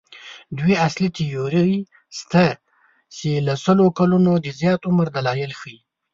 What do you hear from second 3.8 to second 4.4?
کلونو